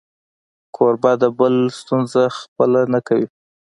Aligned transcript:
کوربه 0.75 1.11
د 1.21 1.23
بل 1.37 1.55
ستونزه 1.79 2.21
خپله 2.39 2.81
نه 2.93 2.99
کوي. 3.07 3.27